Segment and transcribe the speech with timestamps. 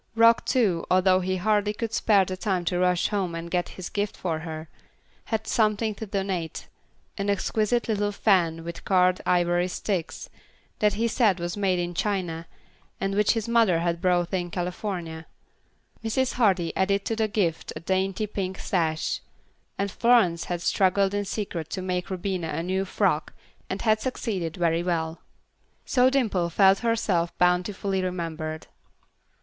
[0.15, 3.87] Rock, too, although he hardly could spare the time to rush home and get his
[3.89, 4.67] gift for her,
[5.25, 6.65] had something to donate;
[7.19, 10.27] an exquisite little fan with carved ivory sticks,
[10.79, 12.47] that he said was made in China,
[12.99, 15.27] and which his mother had bought in California.
[16.03, 16.33] Mrs.
[16.33, 19.21] Hardy added to the gift a dainty pink sash,
[19.77, 23.33] and Florence had struggled in secret to make Rubina a new frock,
[23.69, 25.21] and had succeeded very well.
[25.85, 28.65] So Dimple felt herself bountifully remembered.